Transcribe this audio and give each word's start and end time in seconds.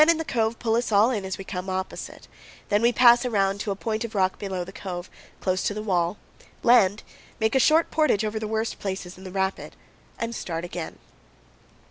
in 0.09 0.17
the 0.17 0.25
cove 0.25 0.57
pull 0.57 0.73
us 0.73 0.91
all 0.91 1.11
in 1.11 1.23
as 1.23 1.37
we 1.37 1.43
come 1.43 1.69
opposite; 1.69 2.27
then 2.69 2.81
we 2.81 2.91
pass 2.91 3.23
around 3.23 3.59
to 3.59 3.69
a 3.69 3.75
point 3.75 4.03
of 4.03 4.15
rock 4.15 4.39
below 4.39 4.63
the 4.63 4.71
cove, 4.73 5.11
close 5.41 5.61
to 5.61 5.75
the 5.75 5.83
wall, 5.83 6.17
land, 6.63 7.03
make 7.39 7.53
a 7.53 7.59
short 7.59 7.91
portage 7.91 8.25
over 8.25 8.39
the 8.39 8.47
worst 8.47 8.79
places 8.79 9.15
in 9.15 9.23
the 9.23 9.31
rapid, 9.31 9.75
and 10.17 10.33
start 10.33 10.65
again. 10.65 10.97